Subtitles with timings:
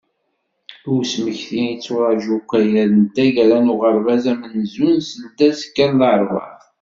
[0.87, 6.53] I usemekti, yetturaǧu ukayad n taggara n uɣerbaz amenzu seldazekka n larebɛa.